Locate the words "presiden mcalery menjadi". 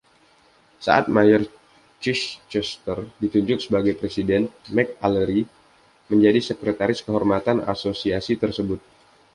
4.01-6.39